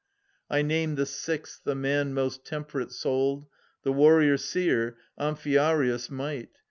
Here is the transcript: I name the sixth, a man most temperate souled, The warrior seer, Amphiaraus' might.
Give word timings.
I 0.49 0.63
name 0.63 0.95
the 0.95 1.05
sixth, 1.05 1.67
a 1.67 1.75
man 1.75 2.15
most 2.15 2.43
temperate 2.43 2.91
souled, 2.91 3.45
The 3.83 3.93
warrior 3.93 4.37
seer, 4.37 4.97
Amphiaraus' 5.19 6.09
might. 6.09 6.49